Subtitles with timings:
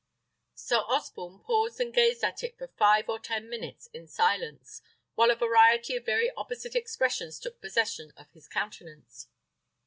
[0.55, 4.81] Sir Osborne paused and gazed at it for five or ten minutes in silence,
[5.13, 9.27] while a variety of very opposite expressions took possession of his countenance.